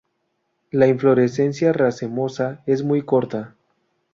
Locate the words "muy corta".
2.81-3.53